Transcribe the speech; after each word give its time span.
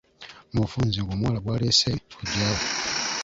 Mu 0.51 0.59
bufunze 0.63 0.97
ng'omuwala 1.01 1.39
gw'aleese 1.43 1.91
kojja 2.15 2.45
we. 2.55 2.65